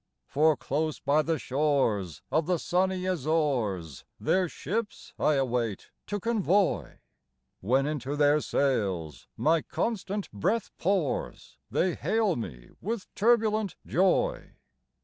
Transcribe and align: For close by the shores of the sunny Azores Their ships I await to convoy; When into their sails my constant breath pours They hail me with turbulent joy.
For 0.25 0.57
close 0.57 0.99
by 0.99 1.21
the 1.21 1.37
shores 1.37 2.23
of 2.31 2.47
the 2.47 2.57
sunny 2.57 3.05
Azores 3.05 4.03
Their 4.19 4.49
ships 4.49 5.13
I 5.19 5.35
await 5.35 5.91
to 6.07 6.19
convoy; 6.19 6.97
When 7.59 7.85
into 7.85 8.15
their 8.15 8.41
sails 8.41 9.27
my 9.37 9.61
constant 9.61 10.31
breath 10.31 10.71
pours 10.79 11.59
They 11.69 11.93
hail 11.93 12.35
me 12.35 12.71
with 12.81 13.13
turbulent 13.13 13.75
joy. 13.85 14.53